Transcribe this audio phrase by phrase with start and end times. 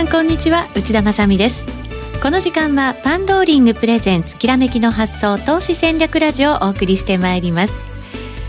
[0.00, 0.66] さんこんにちは。
[0.74, 1.66] 内田まさです。
[2.22, 7.78] この時間はパンローリングプレゼンツきらめきの発想投資戦略ラジオをお送りしてまいります。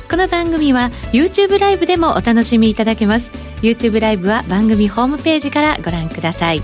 [0.09, 3.33] この番組は YouTube ライブでもお楽しみいただけます。
[3.61, 6.63] YouTube ライブは番組ホームページからご覧ください。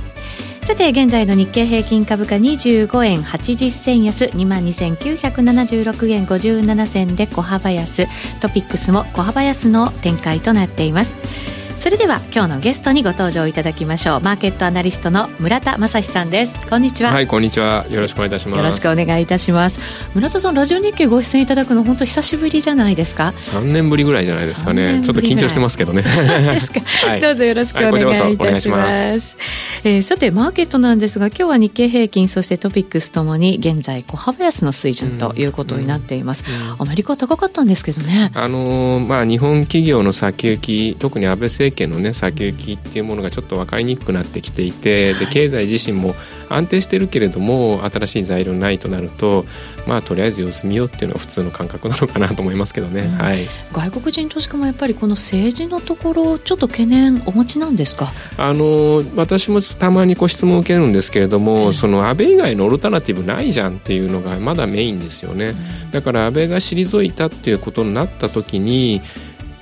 [0.62, 8.08] さて現在の日経平均株価25円80銭安22,976円57銭で小幅安。
[8.40, 11.57] トピックスも小幅安の展開となっています。
[11.80, 14.20] それでは今日のゲストにご登場いただきましょう。
[14.22, 16.68] マーケットアナリストの村田正史さんです。
[16.68, 17.12] こんにちは。
[17.12, 17.86] はいこんにちは。
[17.90, 18.58] よろしくお願いいたします。
[18.58, 19.80] よろしくお願いいたします。
[20.14, 23.32] 村田さんラジオ日経ご出演いただくの本当久しぶりじゃないですか？
[23.38, 25.02] 三年ぶりぐらいじゃないですかね。
[25.06, 26.02] ちょっと緊張してますけどね。
[27.08, 28.94] はい、どうぞよろしくお願いいたします。
[28.94, 29.36] はい、ます
[29.84, 36.72] えー、さてマーケットなんですが今日は日経平均そしてトピックスともに現在小幅安の水準ということになっています、うん。
[36.72, 38.32] うん、アメリカ高かったんですけどね。
[38.34, 46.16] あのー、まあ日本企業の先行き特に安倍政権のね先行きっていうものがちょっと分かりにくくなってきていて、で経済自身も
[46.50, 49.46] 安定してるけれども新しい材料ないとなると
[49.88, 58.12] まあとりあえず様子見ようっていうのは普通の感覚なのかなと思いますけどね、うん、はい、外国人投資家もやっぱりこの政治のところちょっと懸念お持ちなんですか？
[58.38, 65.54] あの私もたまにご質問を受けるんですけれども、うん、その安倍以外のオルタナティブないじゃんっていうのがまだメインですよね、
[65.86, 69.02] うん、だから安倍が退いたっていうことになった時に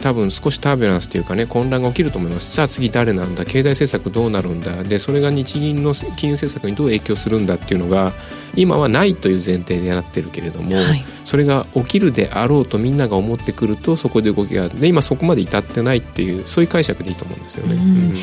[0.05, 2.53] 多分少しタービュランスというかね混乱が起きると思います。
[2.53, 3.43] さあ次誰なんだ？
[3.43, 4.83] 経済政策どうなるんだ？
[4.83, 8.13] でそれが日銀の金融政策にどう影響するんだっていうのが
[8.55, 17.73] 今はないという前提でやってるけれども、はい、それが起きるであろうとみんなが思ってくるとそこで動きがで今そこまで至ってないっていうそういう解釈でいいと思うんですよね。
[17.73, 18.15] うん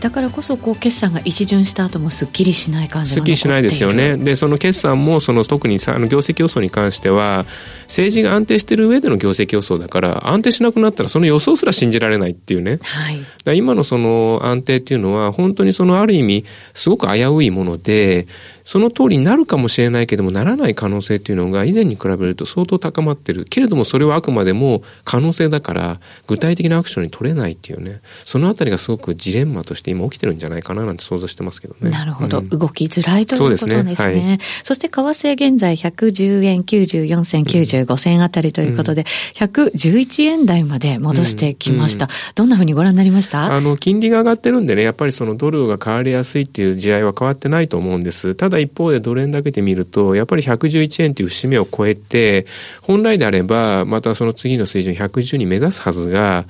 [0.00, 4.16] だからこそこう決算が一巡した後もすっきりしない感じすっきりしないですよね。
[4.16, 7.46] でその決算もその特にさあの業績予想に関しては
[7.82, 18.26] 政治が安定している上での業績予想だから安定しなくなったらその予想すら信じられないっていうね、はい、今のその安定っていうのは本当にそのある意味すごく危ういもので
[18.70, 31.90] その通りになるかもしれないけどもならない可能性っていうのが以前に比べると相当高まってるけれどもそれはあくまでも可能性だから具体的なアクションに取れないっていうねそのあたりがすごくジレンマとして今起きてるんじゃないかななんて想像してますけどね。
[31.90, 33.76] なるほど、うん、動きづらいということですね。
[33.76, 33.94] そね。
[33.96, 39.04] はい、そして為替現在110円94銭95銭あたりということで、
[39.40, 43.52] うん、111円台まで戻してきました、うん、どんなふうにご覧になりました？
[43.52, 48.36] あの金利が上がってるんでねやっぱりそのドルが変わりやすいっていう地合いは変わってないと思うんです。
[48.36, 52.46] ただ一方でドル円だけで見ると、やっぱり111円という節目を超えて、
[52.82, 56.46] 本来であれば、またその次の水準110に目指すはずが、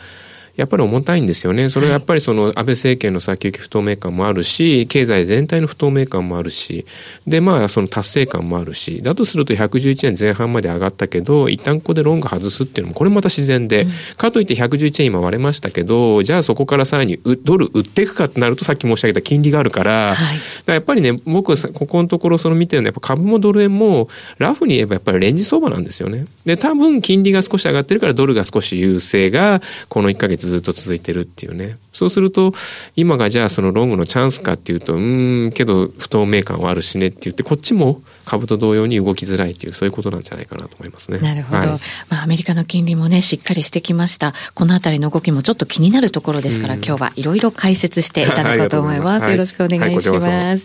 [0.61, 1.71] やっぱり重たいんですよね。
[1.71, 6.85] それはやっぱりその安倍政権の先行き不透明感もあるし、経済全体の不透明感もあるし、
[7.27, 26.27] で、まあその達成感もあるし、だとすると111円前半まで上がったけど、一旦ここでロング外すっていうのも、これまた自然で、うん、かといって111円今割れましたけど、じゃあそこからさらにドル売っていくかってなると、さっき申し上げた金利があるから、はい、らやっぱりね、僕、ここのところその見てるのは、やっぱ株もドル円も、ラフに言えばやっぱりレンジ相場なんですよね。
[26.45, 31.79] で、多分金利が少し上がってるからドルが少し優勢が、この1ヶ月ずっと続いてるっていうね。
[31.93, 32.53] そうすると、
[32.97, 34.99] 今がじゃあそのロングのチャンスかっていうと、う
[35.47, 41.19] ん、けど不透明感はあるしねって言って、こっちも株と同様に動きづらいっていう、そういうことなんじゃないかなと思いますね。
[41.19, 41.59] なるほど。
[41.59, 41.69] はい、
[42.09, 44.35] まあ、アメリカの金利もね、しっかりしてきました。
[44.55, 49.29] このあたりの動きもちょっと気になるところですから、うん、今日はいろいろ解説していただこうと思います。
[49.29, 50.27] よろしくお願いします。
[50.27, 50.61] はい、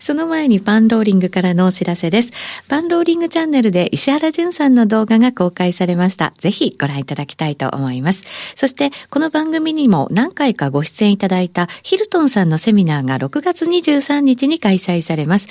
[0.00, 2.30] その前にパンローリングからのお知らせです。
[2.68, 6.32] パンローリングチャンネルで石原淳さんの動画が公開されました。
[6.38, 8.22] ぜひご覧いただきたいと思います。
[8.54, 15.48] そして、この番組にも何回かご出演いただいたヒルトンさんのセミナーが6月23日に開催されます。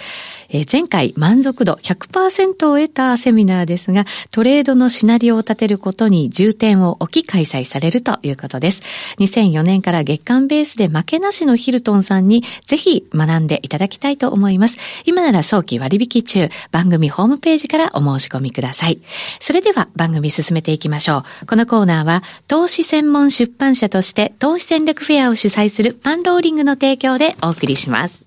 [0.49, 8.81] えー、前回満足度100%を得たセミナーですが、トレードのシナリオを立てることに重点を置き開催されるということです。
[9.19, 14.77] 2004年から月間ベースで負けなしのヒルトンさんにぜひ学んでいただきたいと思います。
[15.05, 18.99] 今なら早期割引中、番組ホームページからお申し込みください。
[19.39, 21.45] それでは番組進めていきましょう。
[21.45, 28.25] このコーナーは投資専門出版社として投資戦略フェアを主催するパンローリングの提供でお送りします。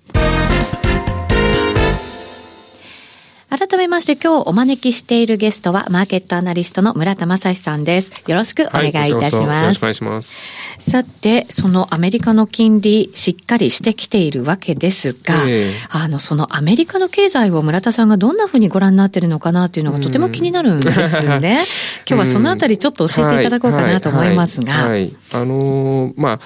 [3.51, 8.23] 改めまして今日お招きしているゲストはマーケットアナリストの村田正史さんです。
[8.25, 9.41] よろしくお願いいたします。
[9.41, 10.47] はい、よろしくお願いします。
[10.79, 21.61] さて、そのアメリカの金利しっかりしてきているわけですが、えー、あの、そのアメリカの経済を村田さんがどんなふうにご覧になっているのかなというのがとても気になるんですよね。
[22.09, 24.71] 今日はそのあたりちょっと教えていただこうかなと思いますが。
[24.71, 26.39] はい、はいはい、あのー、まあ、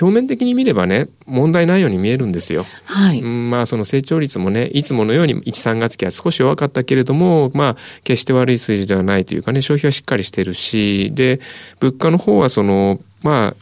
[0.00, 2.66] 表面的に見ればね、問題ないように見えるんですよ。
[2.84, 3.22] はい。
[3.22, 11.40] まあその成長率もね、いつものように1、3月期は少し弱かったけれども、まあ決して悪い数字ではないというかね、消費はしっかりしてるし、で、
[11.80, 13.54] 物価の方はその、まあ、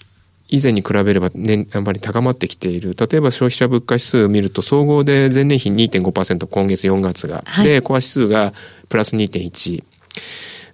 [0.48, 2.94] 以前に比べれば、ね、やっぱり高まってきている。
[2.98, 7.42] 例えば消費者物価指数を見ると、総合で前年比2.5%、今月4月が。
[7.46, 8.52] はい、で、コア指数が
[8.88, 9.82] プラス2.1。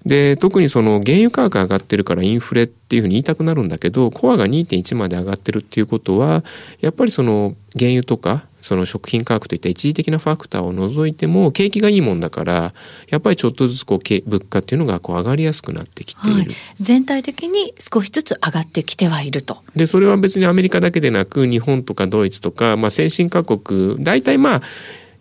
[0.05, 6.45] で、特にその原油価格が上がってるからインフレっていうふうに言いたくなるんだけど、コアが2.1まで上がってるっていうことは、
[6.81, 12.75] やっぱりその原油とか、その食品価格といった一時的なファクターを除いても景気がいいもんだから
[13.09, 19.59] やっぱりちょっとずつこう物価っていうのがこう上がりやすくなってきている、はい、全体的に少しずつ上がってきてはいると。
[19.75, 24.63] でそれは別にアメリカだけでなく日本とかドイツとか、まあ、先進各国大体まあ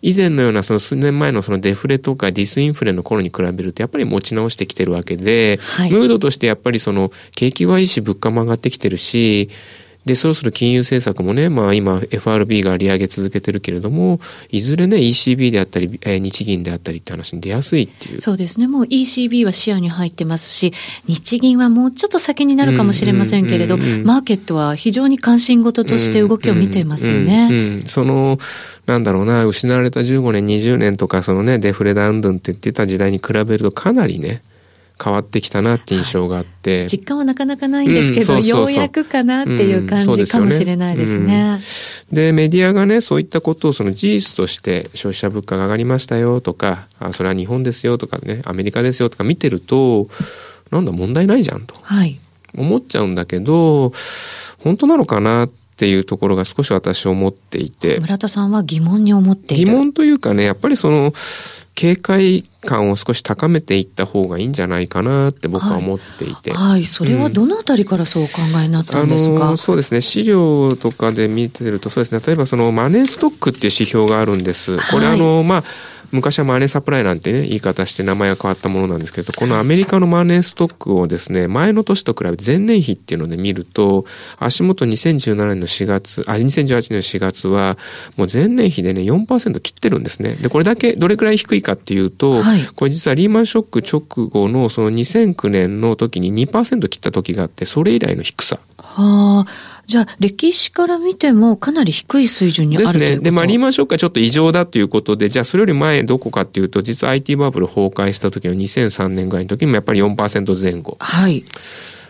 [0.02, 9.48] 以前のようなその数年前のそのデフレとかディスインフレの頃に比べるとやっぱり持ち直してきてるわけで、はい、ムードとしてやっぱりその景気はいいし物価も上がってきてるし
[10.04, 14.20] で、そろそろ金融政策もね、まあ今 FRB が利上げ続けてるけれども、
[14.50, 18.20] いずれね ECB であったり、えー、日銀であったりって話に出やすいっていう。
[18.20, 18.66] そうですね。
[18.66, 20.72] もう ECB は視野に入ってますし、
[21.06, 27.82] 日銀はもうちょっと先になるかもしれませんけれど、マーケットは非常に関心事として動きを見ていますよね。
[27.86, 28.38] その、
[28.86, 34.42] なんだろうな、失われた15年、20年とか、そのね、デフレダウンドンって言ってた時代に比べるとかなりね、
[35.02, 41.60] 変わってきたなって印象があって、はい、実感はなかなかないんですけど、うん、ようやくかなっていう感じかもしれないですね。
[42.12, 50.08] で、ねメディアがねそういったことをその事実として消費者物価が上がりましたよとかあそれは日本ですよとかねアメリカですよとか見てると
[50.70, 52.18] なんだ問題ないじゃんと、はい、
[52.56, 53.92] 思っちゃうんだけど
[54.62, 61.12] 本当なのかなっていうところが少し私思っていて村田さんは疑問に思っている疑問というかねやっぱりその
[61.74, 66.52] 警戒感を少し高めていった方がいいんじゃないかなって僕は思っていて。
[66.52, 68.32] はい、はい、それはどのあたりからそうお考
[68.62, 70.00] えになったんですか、うん、そうですね。
[70.00, 72.20] 資料とかで見てると、そうですね。
[72.24, 74.76] 例えばそのマネーストックっていう指標があるんです。
[74.90, 75.64] これ、はい、あの、まあ、
[76.12, 84.04] 昔はマネーサプライなんてね、言い方して名前が変わったものなんですけど、このアメリカのマネーストックをですね、前の年と比べて前年比っていうので見ると、
[84.38, 87.78] 足元2017年の4月、あ、2018年の4月は、
[88.16, 90.34] もう前年比でね、4%切ってるんですね。
[90.34, 98.58] で、これだけ、どれくらい低いかっていうと、はい、これ実はリーマンショック直後のその2009年の時に2%切った時があって、それ以来の低さ。
[98.76, 99.71] はあ。
[99.86, 103.16] じゃあ、歴史から見てもかなり低い水準にあるですね。
[103.18, 110.96] で、まあ、リーマンショックはちょっと異常だということで、じゃあ、それより前どこかっていうと、実は IT バブル崩壊した時の2003年ぐらいの時もやっぱり4%前後。
[111.00, 111.44] はい。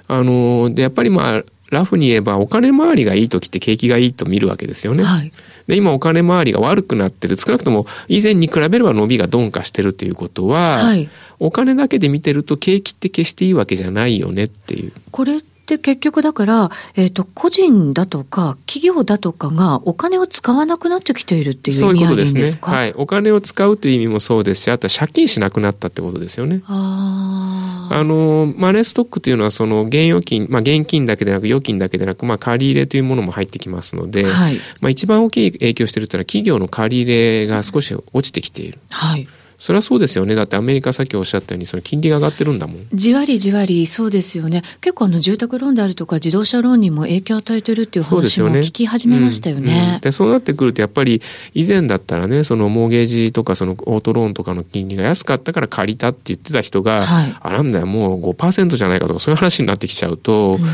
[0.08, 1.42] あの、で、やっぱりまあ、
[1.72, 5.02] ラフに言えばお金回りがいい時って景気がいいと見るわけですよね。
[5.02, 5.32] はい。
[5.66, 7.36] で、今お金回りが悪くなってる。
[7.36, 11.08] 少なくとも以前に比べれば伸びが鈍化してるということは、はい、
[11.40, 14.92] お金だけで見てると景気って決していいわけじゃないよねっていう。
[15.10, 22.44] これで、結局だから、えっ、ー、と、個人だとか、企業だとかがお金を使わなくなってきているっていう意味合いですね。
[22.60, 22.92] はい。
[22.96, 26.62] お金を使うという意味もそうですし、あとは借金しなくなったってことですよね。
[26.66, 38.78] ああの、マネーストックというのは、その、現預金、まあ、現金だけでなく、預金だけでなく、まあ、借り入れというものも入ってきますので、はい、まあ、一番大きい影響しているというのは、企業の借り入れが少し落ちてきている。
[38.90, 39.28] はい。
[39.62, 40.34] それはそうですよね。
[40.34, 42.86] だってアメリカさっきおっしゃったように、その金利が上がってるんだもん。
[42.92, 44.62] じわりじわり、そうですよね。
[44.80, 49.66] 結構あの住宅ローンであるとか自動車ローンにも影響を与えてるっていう話も聞き始めましたよね。
[49.66, 51.22] そうで、ねうんうん、でそうなってくると、やっぱり
[51.54, 60.66] 以前だったらね、そのモーゲージとかそのオートローンとかの金利が安かったから借りたって言ってた人が、はい、あ、なんだよ、もう5%じゃないかとかそういう話になってきちゃうと、うん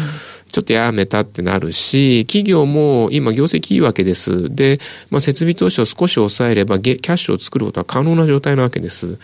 [0.50, 4.55] ちょっとやめたってなるし、企業も今業績いいわけです。
[4.55, 9.19] で、まあ、設備投資を少し抑えればキャッシュを作ることは可能な状態なわけです。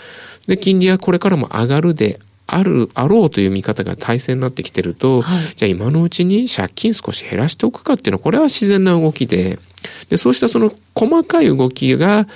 [0.46, 9.58] で、金利はこれからも上がるである、あろうという見方が大勢になってきてると、はい、じゃあ今のうちに借金少し減らしておくかっていうのは、これは自然な動きで、
[10.08, 12.26] で、そうしたその細かい動きが、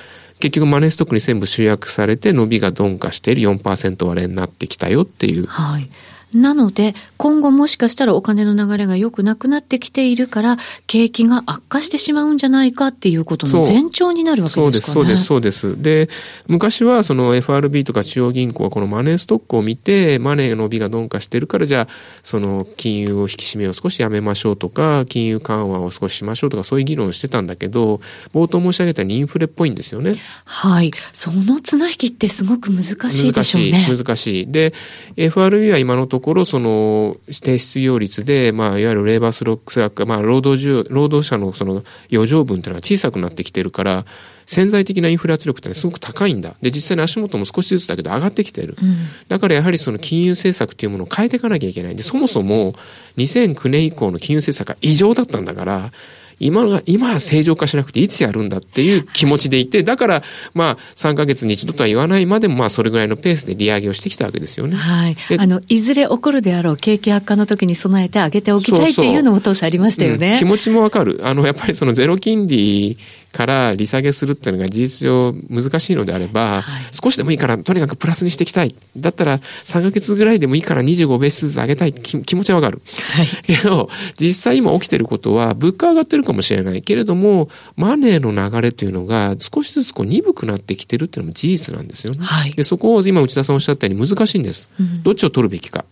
[0.40, 5.47] 結局マネーストックに全部集約されて伸びが鈍化している4%割れになってきたよっていう。
[5.47, 5.90] はい。
[6.35, 14.73] なので、今後もしかしたらお金の流れが良くなくなってきているから、景気が悪化してしまうんじゃないかっていうことの前兆になるわけですかね。
[14.92, 15.82] そうです、そうです、そうです。
[15.82, 16.08] で、
[16.47, 21.88] 昔はその FRB とか中央銀行はこのマネーストックを見て、マネーの伸びが鈍化してるから、じゃあ、
[22.23, 28.00] その金融を引き締めを少しやめましょうとか、金融緩和を少ししましょうとか、そういう議論をしてたんだけど、
[28.35, 30.16] 冒頭申し上げたようにインフレっぽいんですよね。
[30.44, 30.90] はい。
[31.12, 33.87] その綱引きってすごく難しいでしょうね。
[33.88, 34.04] 難しい。
[34.04, 34.52] 難しい。
[34.52, 34.75] で、
[35.16, 44.04] FRB は今のとところ、その、低失業率で、まあ、いわゆる labor slock slack、まあ、労働需労働者のその余剰分っていうのが小さくなってきてるから、
[44.44, 46.56] 潜在的なインフレ圧力ってすごく高いんだ。
[46.60, 48.76] で、実際に足元も少しずつだけど上がってきてる。
[48.82, 48.96] うん、
[49.28, 51.94] だからやはりその金融政策っていうものを変えていかなきゃいけない。
[51.94, 52.75] で、そもそも
[53.16, 55.92] 2009年以降の金融政策が異常だったんだから、
[56.40, 60.23] 今が、今は正常化しなくていつやるんだっていう気持ちでいて、だから、
[60.54, 64.76] まあ、3ヶ月に一度とは言わないまでも、まあ、それぐらいのペースで利上げをしてきたわけですよね。
[64.76, 65.16] はい。
[65.38, 70.18] あの、いずれ起こるであろう景気悪化の時に備えて上げておきたいっていうのも当初ありましたよね。
[70.18, 71.21] そうそううん、気持ちもわかる。
[71.25, 72.99] あの、やっぱりそのゼロ金利
[73.32, 78.75] から利下げするっていうのが事実上難しいのであれば、はい、少しでもいいからとにかくプラスにしていきたい。
[78.97, 82.80] だったら3ヶ月ぐらいでもいいから25ベースずつ上げたい気気持ちはわかる。
[83.12, 92.20] はい、 けど、実際今起きてることは物価上がってるかもしれないけれども、マネーの流れというのが少しずつこう鈍くなってきてるっていうのも事実なんですよね。
[92.23, 94.68] はい、でそこを今内田さんおっしゃったように難しいんです。
[94.80, 95.85] うん、どっちを取るべきか。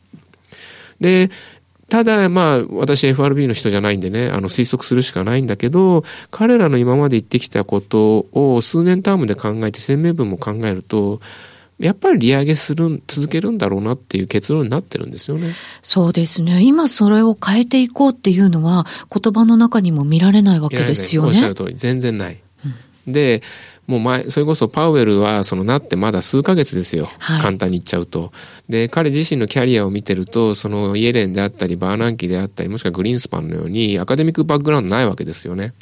[1.01, 1.31] で、
[1.89, 11.21] ただ、まあ、私 FRB の人じゃないんでね、あの、推測するしかないんだけど、彼らの今まで言ってきたことを数年タームで考えて、声明文も考えると、
[11.79, 15.55] やっぱり利上げする、続けるんだろうなっていう結論になってるんですよね。
[15.83, 16.63] そうですね。
[16.63, 21.29] 今それを変えていこうっていうのは、言葉の中にも見られないわけですよね。
[21.29, 22.39] おっしゃる通り、全然ない。
[23.07, 23.43] うん、で、
[23.87, 27.09] もう前、それこそパウエルはそのなってまだ数ヶ月ですよ。
[27.19, 28.33] はい、簡単に言っちゃうと。
[28.69, 35.75] で、彼自身のキャリアを見てると、そのイエレンであったり、バーナンキであったり、もしくはグリーンスパンのようにアカデミックバックグラウンドないわけですよね。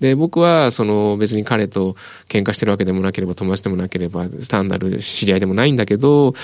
[0.00, 1.96] で、僕は、その別に彼と
[2.28, 6.34] 喧嘩してるわけでもなければ、友達でもなければ、単なる知り合いでもないんだけど、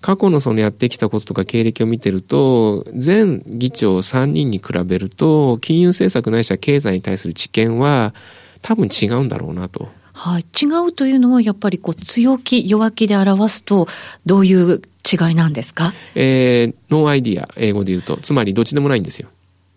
[0.00, 8.14] 過去のそのやってきたこととか経歴を見てると、前議長3人に比べると、金融政策ないしは経済に対する知見は、
[8.62, 9.88] 多分違うんだろうなと。
[10.12, 10.42] はい。
[10.60, 13.86] 違うというのは、やっぱりこう、強気、弱気で表すと、
[14.26, 15.92] どういう違いなんですか？
[16.16, 18.16] えー、 no idea、英語で言うと。
[18.16, 19.28] つまり、どっちでもないんですよ。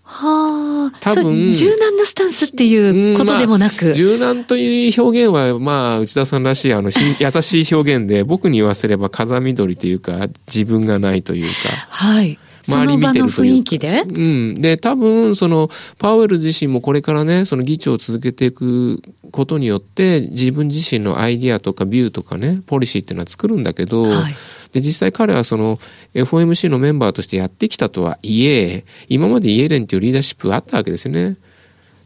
[0.04, 0.98] はあ。
[1.00, 1.54] 多分。
[1.54, 3.86] 柔軟なスタンスっていうことでもなく。
[3.86, 11.54] まあ、柔軟という表現は、まあ、内田さんらしい、あの、 優しい表現で、僕に言わせれば風見鶏というか、自分がないというか。
[11.90, 12.40] はい。
[12.68, 13.78] 周り見てるというか。
[13.78, 14.02] で？
[14.02, 14.62] うん。
[14.62, 19.02] で、多分、その、パウエル自身もこれからね、その議長を続けていく
[19.32, 24.36] ことによって、自分自身のアイディアとか view とかね、ポリシーっていうのは作るんだけど、はい、
[24.74, 25.80] で、実際彼はその、
[26.14, 31.38] FOMC のメンバーとしてやってきたとはいえ、今までイエレンっていうリーダーシップがあったわけですよね。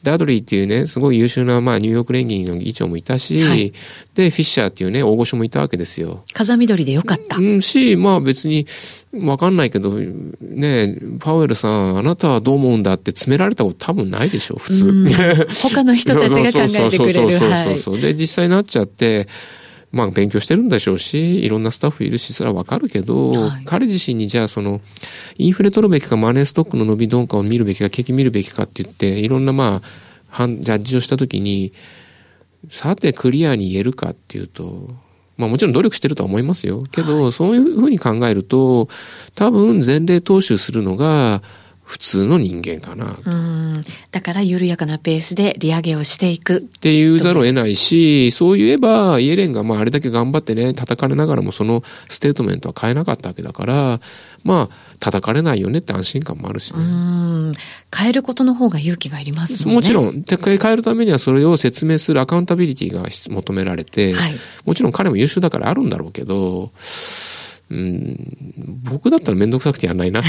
[0.05, 3.73] ダドリーっていうね、すごい優秀な、まあ、ニューヨーク連銀の議長もいたし、はい、
[4.13, 6.23] で、フィッシャーっていうね、大御所もいたわけですよ。
[6.33, 7.37] 風緑でよかった。
[7.37, 8.67] うんし、まあ別に、
[9.21, 15.07] わかんないけど、ね、パウエルさん、あなたはどう思うんだって詰められたこと多分ないでしょ、普通。
[15.69, 17.13] 他の人たちが考えてくれる。
[17.13, 18.01] そうそうそうそう。
[18.01, 19.27] で、実際になっちゃって、
[19.95, 24.81] まあ勉強してるんでしょうし、いろんなスタッフいるし、それはわかるけど、はい、彼自身にじゃあその、
[25.37, 29.81] インフレ取るべきかマネーストックの伸び鈍化を見るべきか、景気見るべきかって言って、いろんなま
[30.31, 31.71] あ、ジャッジをしたときに、
[32.69, 34.89] さてクリアに言えるかっていうと、
[35.37, 36.83] まあもちろん努力してるとは思いますよ。
[36.91, 38.89] けど、はい、そういうふうに考えると、
[39.33, 41.41] 多分前例踏襲するのが、
[41.85, 46.57] 普通の人間かなうんだから緩やかなペースで利上げをしていく。
[46.57, 54.01] って言うざるを得ないし、そう言えば、イエレンがまああれだけ頑張ってね、叩かれながらもそのステートメントは変えなかったわけだから、
[54.43, 56.79] まあ、叩かれないよねって安心感もあるしね。
[56.79, 57.51] うん
[57.95, 59.75] 変えることの方が勇気がいりますもんね。
[59.75, 66.71] もちろん、変えるためにはそれを説明するアカウンタビリティが求められて、はい、もちろん彼も優秀だからあるんだろうけど、
[67.71, 70.23] うん、僕だったら面倒くさくてやんないなっ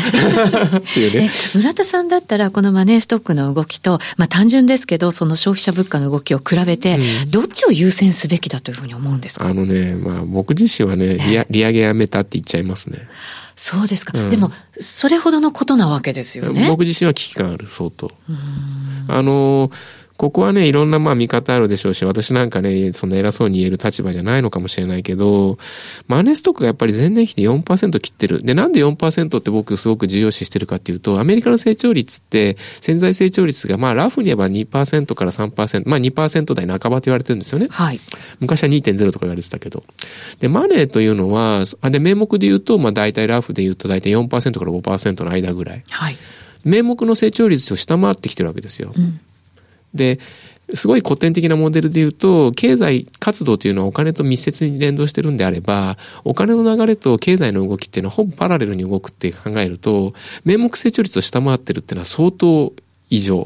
[0.94, 1.30] ていうね。
[1.54, 11.16] 村田さんだったら、このマネーストックの動きと、まあ単純ですけど、その消費者物価の動きを比べて、どっちを優先すべきだというふうに思うんですか、あのね、まあ僕自身はね、
[11.50, 13.06] 利利上げやめたって言っちゃいますね。
[13.56, 16.68] そうですか、うん、でも、それほどのことなわけですよね。
[16.68, 18.12] 僕自身は危機感ある、相当。
[19.08, 19.70] あの、
[20.16, 25.58] ここはね、いろんなまあ見方あるでしょうし、私なんかね、そんな偉そうに言える立場じゃないのかもしれないけど、
[26.08, 28.42] マネーストックがやっぱり前年比で4%切ってる。
[28.42, 37.66] で、なんで4%って僕すごく重要視してるかっていうと、アメリカの成長率って、潜在成長率がまあラフに言えば2%から3%、まあ2%台半ばと言われてるんですよね。
[37.70, 38.00] はい。
[38.40, 39.84] 昔は2.0とか言われてたけど。
[40.40, 45.82] で、マネーというのは、あで、名目で言うと、まあ大体ラフで言うと大体4%から5%の間ぐらい。
[45.90, 46.16] はい。
[46.64, 48.92] 名目の成長率を下回ってきてるわけですよ。
[48.96, 49.20] うん
[49.96, 50.20] で、
[50.74, 60.12] すごい古典的なモデルで言うと、経済活動というのはお金と密接に連動してるんであれば、お金の流れと経済の動きっていうのはほぼパラレルに動くって考えると、
[60.44, 62.72] 名目成長率を下回ってるっていうのは相当
[63.10, 63.44] 異常。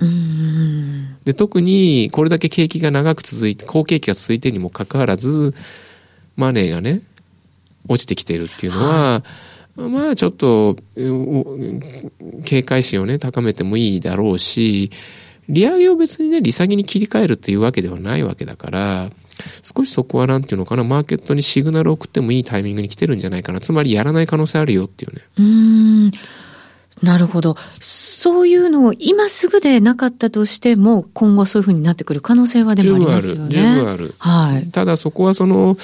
[1.25, 5.55] で、特にこれだけ景気が長く続いて、好景気が続いてるにもかかわらず、
[6.37, 7.03] マネーがね、
[7.87, 9.23] 落ちてきてるっていうのは、
[9.77, 10.79] はい、まあちょっと、
[12.47, 14.91] 警戒心をね、高めてもいいだろうし、
[15.51, 19.11] 利上げを別にね、利下げに切り替えるっていうわけではないわけだから、
[19.63, 23.61] 少しそこはなんていうのかな、マーケットにシグナルを送ってもいいタイミングに来てるんじゃないかな。
[23.61, 25.23] つまりやらない可能性あるよっていうね。
[25.39, 26.11] うん。
[27.03, 27.57] なるほど。
[27.81, 33.55] そういうのを今すぐでなかったとしても、今後そういうふうになってくる可能性はでもありますよね。
[33.55, 34.15] 十分ある。
[34.19, 34.71] はい。
[34.71, 35.77] ただそこはその、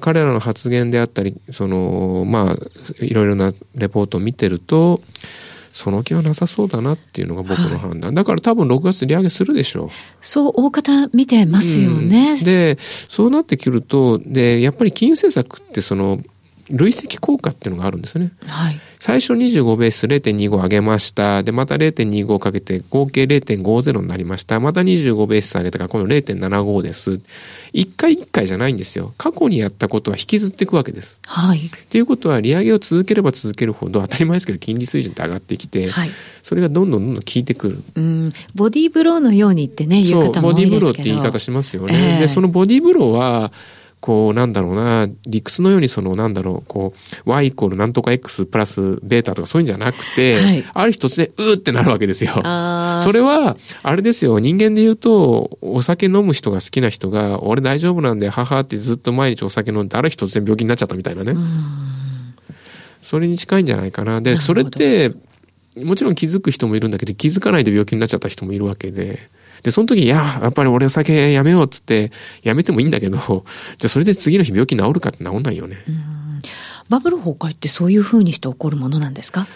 [0.00, 5.00] 彼らの発言であったり、その、まあ、いろいろなレポートを見てると、
[5.74, 8.10] その気はなさそうだなっていうのが僕の判断。
[8.10, 9.88] はい、だから多分6月利上げするでしょう。
[10.22, 12.34] そう大方見てますよね。
[12.34, 16.22] うん、で、そうなってくると、で、やっぱり金融政策ってその、
[16.70, 18.30] 累積効果っていうのがあるんですね。
[18.46, 18.78] はい。
[19.06, 21.42] 最初25ベース0.25上げました。
[21.42, 24.58] で、また0.25かけて合計0.50になりました。
[24.60, 27.20] また25ベース上げたから今度0.75です。
[27.74, 29.12] 一回一回じゃないんですよ。
[29.18, 31.20] 過去にやったことは引きずっていくわけです。
[31.26, 31.66] はい。
[31.66, 36.10] っていうことは利上げを続ければ続けるほど当たり前ですけど金利水準って上がってきて、はい。
[36.42, 37.84] それがどんどんどんどん効いてくる。
[37.96, 38.32] うん。
[38.54, 40.80] ボディーブローのようにってね、言う方も多いですけど。
[40.80, 42.14] そう、ボディーブローって言い方しますよね。
[42.14, 43.52] えー、で、そのボディーブローは、
[44.04, 46.92] こう、なんだろうな、理屈のようにその、なんだろう、こ
[47.24, 52.34] う、y イコールなんとか x プラスベータとかそういうんじゃなくて、はい、ある日突然、うーってなるわけですよ。
[52.34, 52.40] そ
[53.12, 61.34] れは、あれですよ、人間で言うと、お酒飲む人が好きな人が、俺大丈夫なんで、母ってずっと毎日お酒飲んで、ある日突然病気になっちゃったみたいなね。
[63.00, 64.20] それに近いんじゃないかな。
[64.20, 65.14] で、それって、
[65.82, 69.30] もちろん気づく人もいるんだけど、気づかないで病気になっちゃった人もいるわけで、
[69.64, 73.18] で、その時、いや、やっぱり俺お酒やめようっつって、やめてもいいんだけど、
[73.78, 75.78] じゃあそれで次の日病気治るかって治んないよね。
[76.88, 79.46] バブル崩壊ってそういうふうにして起こるものなんですか？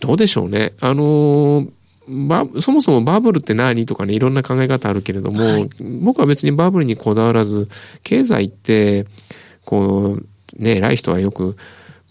[0.00, 0.74] どうでしょうね。
[0.80, 1.66] あの
[2.06, 5.70] バそもそもバブルって何とかね、いろんな考え方あるけれども、はい、
[6.02, 7.68] 僕は別にバブルにこだわらず、
[8.02, 9.06] 経済って、
[9.64, 11.56] こう、ね、偉い人はよく、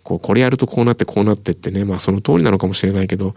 [0.01, 3.35] こう、これやるとこうなってこうなってってね、まあその通りなのかもしれないけど、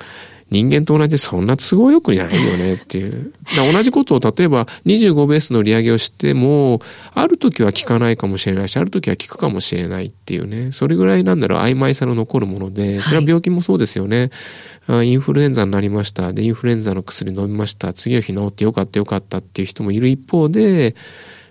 [0.50, 3.33] 人間と同じでそんな都合よくないよねっていう。
[3.73, 6.81] 同じことを例えば25ベースの利上げをしても、
[7.15, 10.71] ある時は効かないかもしれないし、ある時は効くかもしれないっていうね。
[10.73, 14.31] それぐらいなんだろう、曖昧さの残るもので、それは病気もそうですよね。
[14.87, 16.33] はい、インフルエンザになりました。
[16.33, 17.93] で、インフルエンザの薬飲みました。
[17.93, 20.95] 次の日治ってよかったよかったっていう人もいる一方で、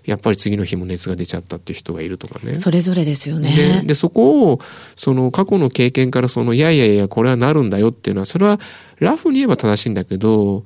[0.06, 2.56] やっぱり次の日も熱が出ちゃったっていう人がいるとかね。
[2.60, 3.80] それぞれですよね。
[3.82, 4.60] で、でそこを、
[4.94, 8.60] その過去の経験からその、いやいやいや、これはなるんだよっていうのは、それは
[9.00, 10.64] ラフに言えば正しいんだけど、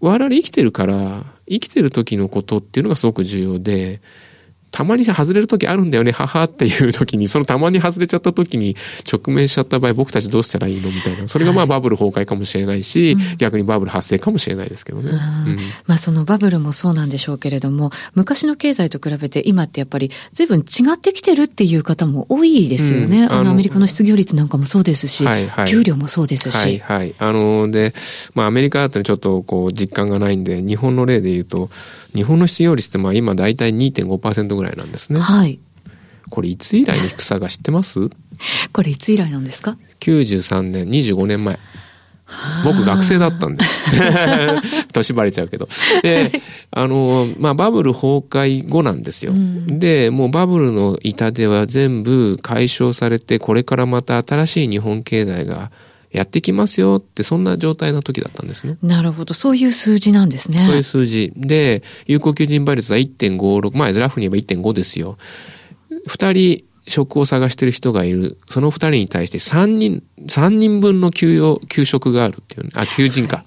[0.00, 4.00] 我々生きてるから、生きてる時のことっていうのがすごく重要で、
[4.72, 8.74] たまに外れる時あるんだよね、母っていう時に、そのたまに外れちゃった時に
[9.10, 10.90] 直面しちゃった場合、僕たちどうしたらいいの？
[10.90, 11.28] みたいな。
[11.28, 15.10] それがまあバブル崩壊かもしれないし、はい、逆にバブル発生かもしれないですけどね。
[15.10, 15.18] うん、
[15.86, 23.24] まあそのバブルもそうなんでしょうけれども、昔の経済と比べて今ってやっぱり随分違ってきてるっていう方も多いですよね。
[23.24, 26.56] うん、あのアメリカの失業率なんかもそうですし、はいはい、給料もそうですし。
[26.56, 27.14] はいはい。
[27.18, 27.94] あの、で、
[28.34, 31.70] まあアメリカだとちょっとこう実感がないんで、日本の例で言うと、
[32.14, 35.20] 日本の失業率ってまあ今大体2.5%ぐらいなんですね。
[35.20, 35.60] はい。
[36.30, 38.08] これいつ以来の低さが知ってます？
[38.72, 41.58] これいつ以来なんですか ?93 年、25年前。
[42.64, 44.86] 僕学生だったんです。
[44.92, 45.68] 年バレちゃうけど。
[46.02, 49.32] で、あの、まあ、バブル崩壊後なんですよ。
[49.32, 55.70] うん、で、もうバブルの痛手は全部解消されて、これからまた新しい日本経済が
[56.12, 58.76] やってきますよって、そんな状態の時だったんですね。
[58.82, 59.34] なるほど。
[59.34, 60.66] そういう数字なんですね。
[60.66, 61.32] そういう数字。
[61.36, 65.16] で、有効求人倍率は1.56、まあ、ラフに言えば1.5ですよ。
[66.06, 68.38] 二人、職を探してる人がいる。
[68.50, 73.44] その二人に対して三人、三人分の給与、給食があるっていう、ね、あ、求人か。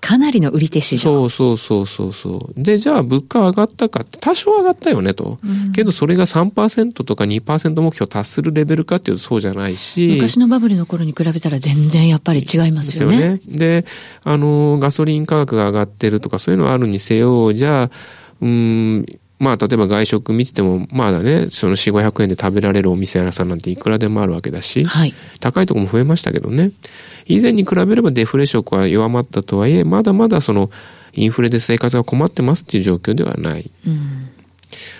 [0.00, 1.28] かなりの売り手市場。
[1.28, 2.62] そうそうそうそう。
[2.62, 5.38] で、じゃあ物価上がったかって、多少上がったよねと。
[5.44, 10.08] うん、けどそれが3%とか2%目標達するレベルかっていうとそうじゃないし。
[10.14, 13.16] 昔のバブルの頃に比べたら全然やっぱり違いますよね。
[13.16, 13.84] よねで、
[14.22, 17.90] あの、ガソリン価格が上がってるとかそういうのはあるにせよ、じゃあ、
[18.40, 19.06] うん、
[19.38, 26.72] まあ、例えば外食見てても、まだね、その4、500円で食べられるお店屋さんなんていくらでもあるわけだし、はい、高いとこも増えましたけどね。
[27.26, 30.70] 以前に比べればデフレ色は弱まったとはいえ、まだまだその、
[31.14, 33.70] インフレで生活が困ってますっていう状況ではない。
[33.86, 34.28] うん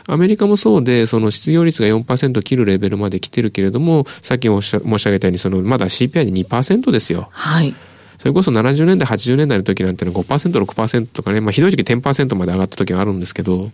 [0.06, 7.28] アメリカもそうで、その失業率が4%切るレベルまで来てるけれども、さっき申し上げたように、そのまだ CPI で2%ですよ。
[7.32, 7.74] はい。
[8.18, 13.70] それこそ70年代、80年代の時なんてのは5%、6%とかね、まあひどい時10%まで上がった時があるんですけど、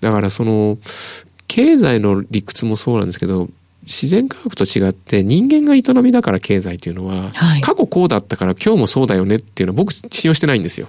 [0.00, 0.78] だからその、
[1.46, 3.48] 経済の理屈もそうなんですけど、
[3.88, 10.88] 自然科学と違って人間が営みだから経済っていうのは、はい、過去こうだったから今日もそうだよねっていうのは僕信用してないんですよ。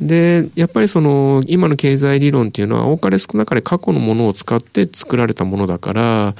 [0.00, 6.34] で、やっぱりその今の経済理論っていうのは多かれ少なかれ過去のものを使って作られたものだから、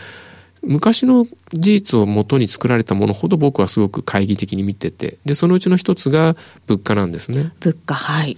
[0.65, 7.53] 昔の事実をもとに作られたものほど僕はすごく懐疑的に見てて、で、そのうちの一つが物価なんですね。
[7.61, 8.37] 物価、はい。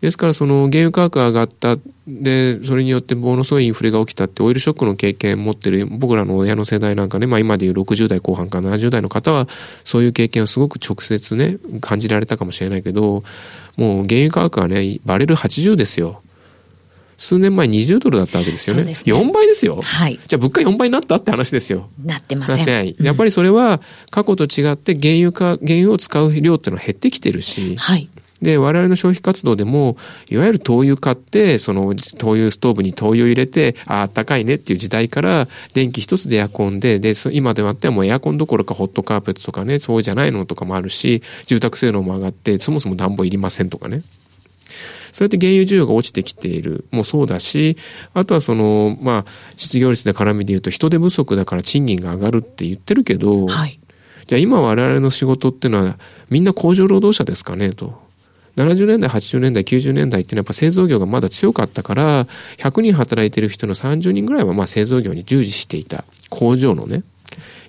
[0.00, 1.76] ですからその原油価格が上がった
[2.06, 9.48] でそれによってものすごいインフレが起きたってオイルショックの経験を持ってる僕らの親の世代なんかね、まあ、今でいう60代後半か70代の方は
[9.84, 13.24] そういう経験をすごく直接ね感じられたかもしれないけど
[13.76, 16.22] もう原油価格はねバレル80ですよ。
[17.18, 18.84] 数年前20ドルだったわけですよね。
[18.84, 19.80] ね4倍ですよ。
[19.82, 20.18] はい。
[20.26, 21.88] じゃあ物価4倍になったって話ですよ。
[22.04, 22.56] なってません。
[22.58, 22.96] なってない。
[23.00, 28.08] やっぱりそれは過去と違って原油か、原油を使う量っていうのは減ってきてるし、はい。
[28.42, 29.96] で、我々の消費活動でも、
[30.28, 44.02] いわゆる灯油買って、その灯油ストーブに灯油入れて、ああ、高いねっていう時代から、電気一つでエアコンで、で、今ではってはもうエアコンどころかホットカーペットとかね、そうじゃないのとかもあるし、住宅性能も上がって、そもそも暖房いりませんとかね。
[45.16, 47.78] そうやって原油需要が落ちてきているもそうだし、
[48.12, 53.80] あとはその、まあ、失業率で絡みで言うと人手不足だから賃金が上がるって言ってるけど、はい、
[54.26, 55.98] じゃあ今我々の仕事っていうのは
[56.28, 57.98] みんな工場労働者ですかねと。
[58.56, 62.26] 70年代、80年代、90年代っていうのはやっぱ製造業がまだ強かったから、
[62.58, 66.04] 100人働いてる人の30人ぐらいはまあ製造業に従事していた。
[66.28, 67.04] 工場のね。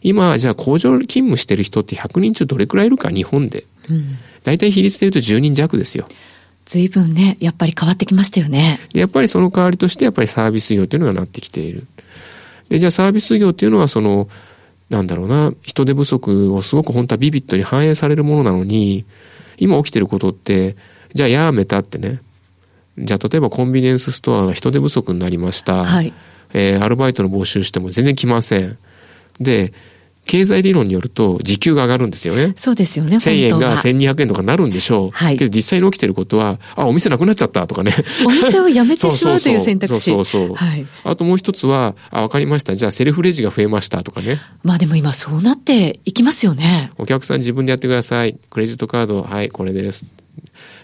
[0.02, 3.64] 今、じゃあ工場勤務してる人って100人中どれくらいいるか、日本で。
[3.90, 6.10] うん、大体比率で言うと10人弱ですよ。
[6.68, 8.80] 随分ね、やっぱり変わってきましたよね。
[8.94, 11.88] やっぱりその代わりとして、やっぱりサービス業っていうのがなってきている。
[12.68, 14.28] で、じゃあサービス業っていうのは、その、
[14.90, 19.06] なんだろうな、人手不足をすごく本当はビビットに反映されるものなのに、
[19.58, 20.76] 今起きてることって、
[21.14, 22.20] じゃあやめたってね。
[22.98, 25.86] じゃあ例えばコンビニエンスストアが人手不足になりました。
[25.86, 26.12] はい、
[26.54, 28.78] えー、アルバイトの募集しても全然来ません。
[29.40, 29.72] で、
[30.28, 32.54] 経済理論によると時給が上がるんですよね。
[32.58, 33.16] そうですよね。
[33.16, 35.12] 1000円が1200円とかなるんでしょう。
[35.12, 35.38] はい。
[35.38, 37.94] けど実際に起きてることは、あ、お店なくなっちゃったとかね。
[38.26, 40.12] お店を辞めてしまうという選択肢。
[40.12, 40.56] そうそうそう。
[40.56, 40.86] はい。
[41.04, 42.76] あともう一つは、あ、わかりました。
[42.76, 44.40] じゃあセルフレジが増えましたとかね。
[44.64, 46.92] まあでも今そうなっていきますよね。
[46.98, 48.38] お客さん自分でやってください。
[48.50, 50.06] クレジットカード、はい、これです。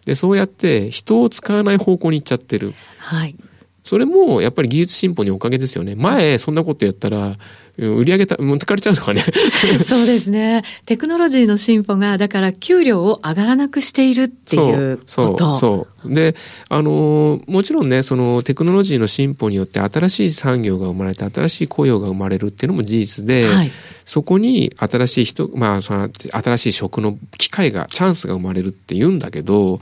[0.05, 2.73] で、そうやって人を使わない方向に行っちゃってる。
[2.97, 3.35] はい。
[3.83, 5.95] それもやっぱり技術進歩におかげですよね。
[5.95, 7.37] 前そんなことやったら、
[7.77, 9.25] 売り上げた、持ってかれちゃうとかね。
[9.83, 10.63] そうですね。
[10.85, 15.07] テクノロジーの進歩が、だから給料を上がらなくしているっていうこと。
[15.07, 16.35] そう、そうそうで、
[16.69, 23.71] あの、もちろんね、そのテクノロジーの進歩によって新しい産業が生まれて、新しい雇用が生まれるっていうのも事実で、はい、
[24.05, 29.81] そこに新しい人、まあ、その新しい職の機会が、チャンスが生まれるって言うんだけど、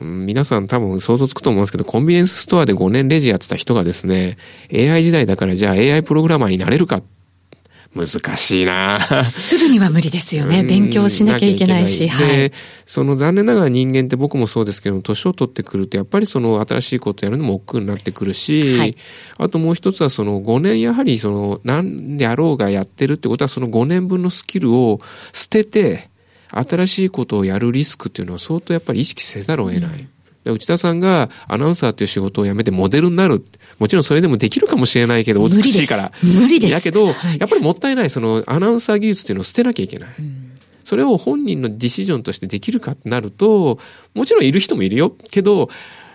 [0.00, 4.38] 皆さん多分想像つくと思うんですけど、コンビニエンスストアで5年レジやってた人がですね、
[4.72, 7.02] AI 時代だからじゃあ AI プログラマーになれるか
[7.94, 10.62] 難しいなすぐには無理ですよね。
[10.62, 12.08] 勉強しなきゃいけないし。
[12.08, 12.52] はい、で、
[12.86, 18.96] その残念ながら人間って僕もそうですけど、年を取ってくると、やっぱりその新しいことやるのも億劫になってくるし、はい、
[19.36, 25.00] あともう一つはその5年やはりその何であろうがやってるってことはその5年分のスキルを
[25.34, 26.08] 捨てて、
[26.52, 30.08] 新しいことをやるリスクっていうのは相当やっぱり意識せざるを得ない。
[30.44, 33.44] うん、内田さんがアナウンサーっていう仕事を辞めてモデルになる。
[33.78, 36.12] もちろんそれでもできるかもしれないけど、お美しいから。
[36.22, 36.72] 無理です。
[36.72, 40.08] だけど、はい、やっぱりもったいない、そのアナウンサー技術っていうのを捨てなきゃいけない。
[40.18, 40.48] うん
[40.84, 43.78] それを本人のディシジョンとしてできるかってなると、
[44.14, 45.14] もちろんいる人もいるよ。
[45.30, 45.68] けど、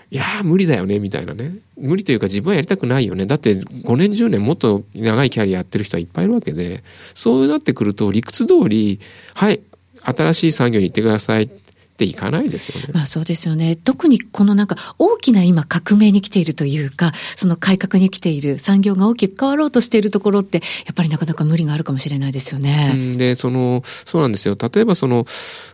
[0.09, 1.55] いやー無理だよね、みたいなね。
[1.77, 3.25] 無理というか自分はやりたくないよね。
[3.25, 8.99] だって5年10年もっと長いキャリアやってる人はいっぱいいるわけで、そうなってくると理屈通り、
[9.33, 9.61] はい、
[10.03, 11.49] 新しい産業に行ってくださいっ
[11.97, 12.89] ていかないですよね。
[12.93, 13.75] まあそうですよね。
[13.75, 22.91] 特にこのなんか大きな今革命に来ているというか、その改革に来ている産業が大きく変わろうとしているところって、やっぱりなかなか無理があるかもしれないですよね。
[22.93, 24.55] うん、で、その、そうなんですよ。
[24.61, 25.25] 例えばその、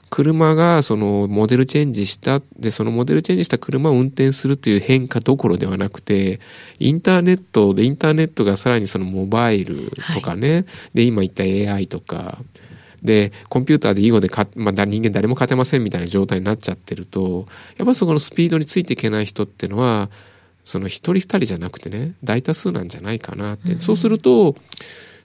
[0.10, 6.40] 車がそのモデルチェンジした、で、そのモデルチェンジした車を運転するという変化どころではなくて、
[6.80, 12.38] インターネットで、インターネットがさらにそのモバイルとかね、はい、で、今言った AI とか、
[13.04, 17.46] で、コンピューターで囲碁でか、まあ、人間誰も勝てませんみたいな状態になっちゃってると、
[17.78, 20.10] やっぱそこのスピードについていけない人っていうのは、
[20.66, 23.74] その一人二人じゃなくてね、大多数なんじゃないかなって。
[23.74, 24.56] うん、そうすると、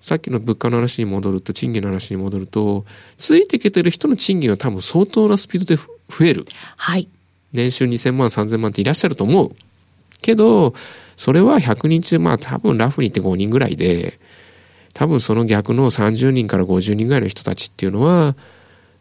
[0.01, 2.85] さっきの物価の話に戻ると、賃金の話に戻ると、
[3.17, 6.45] ついていけてる人の賃金は多分相当なスピードで増える。
[6.77, 7.09] はい。
[7.53, 9.55] 年収2000万、3000万っていらっしゃると思う。
[10.21, 10.75] けど、
[11.17, 14.19] それは100人中、まあ多分ラフに言って5人ぐらいで、
[14.99, 18.35] 多分その逆の30人から50人ぐらいの人たちっていうのは、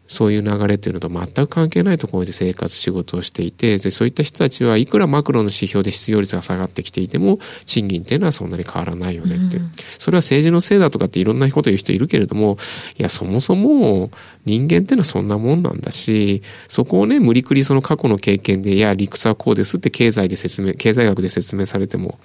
[0.07, 12.57] そういう流れっていうのと全く関係ないところで生活仕事をしていてでそういった人たちはいくらマクロの指標で失業率が下がってきていても賃金っていうのはそんなに変わらないよねって、うん、それは政治のせいだとかっていろんなこと言う人いるけれども
[12.97, 14.09] いやそもそも
[14.47, 22.17] 人間っていうのはそんなもんなんだしそこをね無理くりその過去の経験でいや理屈はこうですって経済で説明経済学で説明されても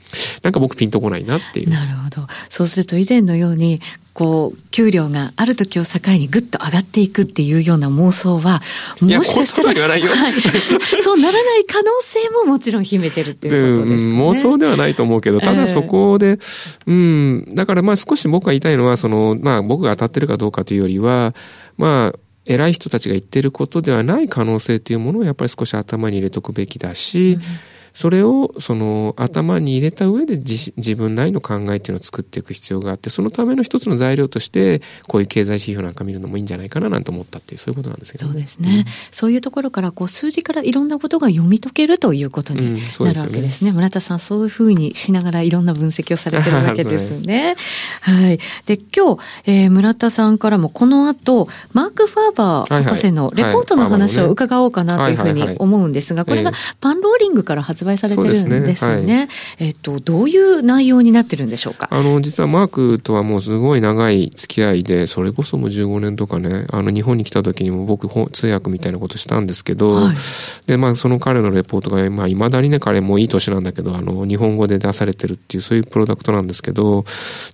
[0.42, 1.70] なんか僕ピンとこないなっていう。
[1.70, 3.80] なるほどそうすると以前のように
[4.14, 8.60] こう、給料がある時を境にぐっと上がっていくっていうような妄想は、
[9.00, 10.02] もしかしたら、はい、
[11.02, 14.12] そうならない可能性ももちろん秘めてるっていうことですね。
[14.12, 16.38] 妄想ではないと思うけど、ただそこで、えー、
[16.86, 21.34] うん、だからまあ少し僕が言いたいのは、その、まあ僕が当たってるかどうかというよりは、
[21.78, 22.11] まあ、
[22.44, 27.42] 偉い人たちが言ってることではない可能性というものをやっぱり少し頭に入れとくべきだし、うん
[27.94, 43.40] それをその頭に入れた上で自自分なりの考えっていうのを作っていく必要があってそのための一つの材料としてこういう経済指標なんか見るのもいいんじゃないかななんて思ったっていうそういうことなんですけど、ね、そうですね、うん、そういうところからこう数字からいろんなことが読み解けるということになるわけですね。
[43.40, 47.56] うんすね、村田さんそういうふうにしながらいろんな分析をされてるわけですね。
[48.00, 58.76] はい、で今日、えー、村田さんからもこの後マーク・ファーバー博士のレポートの話を伺おうかなというふうに思うんですがこれがパンローリングから発売されてるんですね。
[58.76, 61.88] すねはい、えっ、と、どういう内容になってるんでしょうか？
[61.90, 70.16] あの、実はマークとはもうすごい長い付き合いで、それこそもう15年とかね、あの、日本に来た時にも僕、通訳みたいなことしたんですけど、はい、
[70.66, 77.04] で、まあ、その彼のレポートが、まあ、未だにね、彼もいい年なんだけど、あの、日本語で出されてるっていう、そういうプロダクトなんですけど、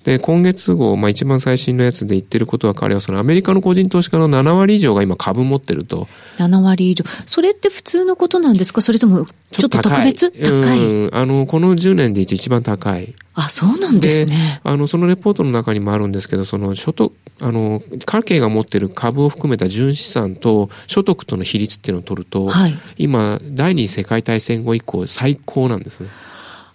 [0.05, 6.09] で、今月号、まあ、一番最新のやつで言ってることは、彼はそのアメリカの個人投資家の7割以上が今株持ってると。
[6.39, 7.05] 7割以上。
[7.27, 8.81] それって普通のことなんですか？
[8.81, 11.15] それとも、ちょっと特別高い。
[11.15, 13.15] あの、この10年で一番高い。
[13.35, 14.61] あ、そうなんですね。
[14.65, 26.09] あの、そのレポートの中にもあるんですけど、その所得、あの、家計が持ってる株を含めた純資産と所得との比率っていうのを取ると、はい、今、第二次世界大戦後以降最高なんですね。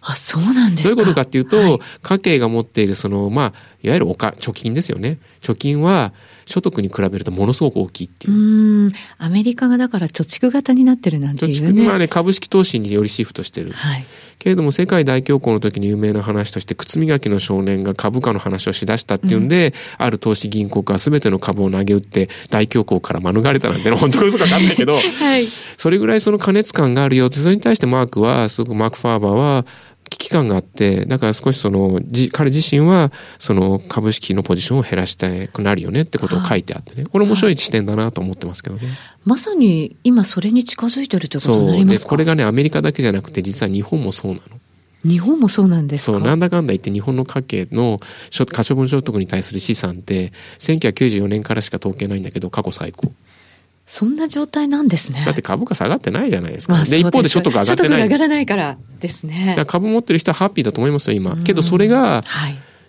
[0.05, 0.95] あ、そうなんですか。
[0.95, 5.19] どういうことかっていうと、はい、家計が持っているその、まあ、いわゆるおか、貯金ですよね。
[5.41, 6.13] 貯金は、
[6.45, 8.33] 所得に比べるとものすごく大きいっていう。
[8.33, 8.93] うん。
[9.17, 11.69] アメリカがだから貯蓄型になってるなんていうね。
[11.69, 13.71] 貯蓄はね、株式投資によりシフトしてる。
[13.71, 14.05] はい。
[14.43, 25.45] けれども世界大恐慌の時に有名な話として靴磨きの少年が株価の話をしだしたっていうんで、うん、ある投資銀行家は全ての株を投げ打って大恐慌から免れたなんての本当に嘘かわかんないけど、 はい、
[25.77, 29.65] それぐらいその過熱感があるよってそれに対してマークはすごくマーク・ファーバーは
[30.13, 37.05] 危機感があって、だから少しその、じ彼自身は、その株式のポジションを減らしたくなるよねってことを書いてあってね。
[37.05, 38.83] これ面白い視点だなと思ってますけどね。
[39.25, 42.01] まさに今それに近づいてるということになりますか？
[42.01, 42.09] そう。
[42.09, 44.43] これがね、アメリカだけじゃなくて、実は日本もそうなの。
[45.03, 46.11] 日本もそうなんですか？
[46.13, 47.99] そう、なんだかんだ言って日本の家計の
[48.51, 53.11] 可処分所得に対する資産って、1994年からしか統計ないんだけど、過去最高。
[53.85, 55.23] そんな状態なんですね。
[55.25, 56.73] だって株価下がってないじゃないですか。
[56.73, 57.77] まあ、で、一方で所得上がってない。
[57.77, 59.63] 所得上がらないからですね。
[59.67, 61.35] 株持ってる人はハッピーだと思いますよ、今。
[61.43, 62.23] けどそれが、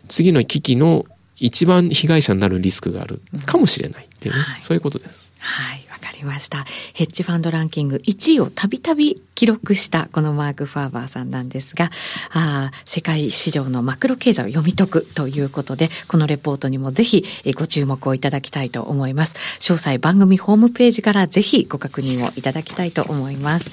[0.09, 1.05] 次の危機の
[1.37, 5.33] 一番被害者になるリスクがあるかもしれないっていうね、はい、そういうことです。
[5.39, 5.84] はい。
[6.05, 6.65] かりました。
[6.93, 11.91] ヘッジファンドランキング1位をたびたび記録したこのマーク・ファーバーさんなんですが、
[12.33, 17.25] あ世界市場のマクロ経済を読み解くということで、このレポートにもぜひ
[17.57, 19.35] ご注目をいただきたいと思います。
[19.61, 23.71] 詳細番組ホームページからぜひご確認をいただきたいと思います。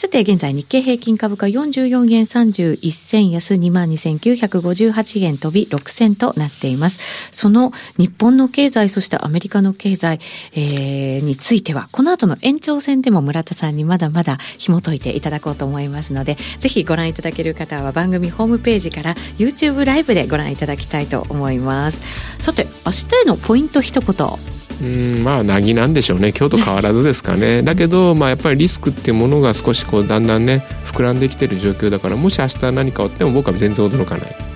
[0.00, 7.00] さて、現在日経平均株価44円31銭安22,958円飛び6銭となっています。
[7.32, 10.18] その日本の経済、そしてアメリカの経済、
[10.54, 22.00] えー、については、この後の延長戦でも村田さんにまだまだ紐解いていただこうと思いますので、ぜひご覧いただける方は番組ホームページから YouTube ライブでご覧いただきたいと思います。
[22.38, 24.59] さて、明日へのポイント一言。
[24.82, 26.32] うんまあなぎなんでしょうね。
[26.36, 27.62] 今日と変わらずですかね。
[27.64, 34.49] だけどまあやっぱりリスクっていうものが少しこうだんだんね膨らんできてる状況だからもし明日何かあっても僕は全然驚かない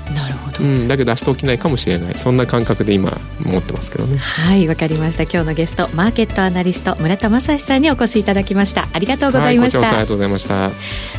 [0.58, 2.14] ど、うん、だけど明日起きないかもしれない。
[2.14, 4.18] そんな感覚で今持ってますけどね。
[4.18, 5.24] はいわかりました。
[5.24, 8.88] 今日のゲストマーケットアナリスト村田正史さんにお越しいただきました。
[8.92, 10.70] ありがとうございました、はい、ありがとうございました。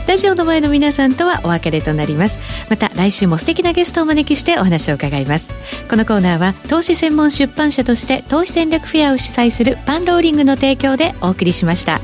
[0.08, 2.40] ラジオの前の皆さんとはお別れとなります。
[2.70, 5.52] また来週も素敵なゲストをお招きしてお話を伺います。
[5.90, 12.00] このコーナーは投資専門出版社として投資戦略フェアを主催するパンローリングの提供でお送りしました